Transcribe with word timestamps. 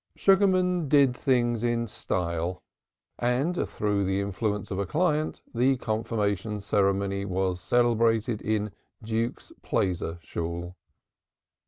Sugarman 0.15 0.89
did 0.89 1.15
things 1.15 1.61
in 1.61 1.85
style 1.85 2.63
and 3.19 3.69
through 3.69 4.03
the 4.03 4.19
influence 4.19 4.71
of 4.71 4.79
a 4.79 4.85
client 4.87 5.41
the 5.53 5.77
confirmation 5.77 6.59
ceremony 6.59 7.23
was 7.23 7.61
celebrated 7.61 8.41
in 8.41 8.71
"Duke's 9.03 9.51
Plaizer 9.61 10.17
Shool." 10.23 10.75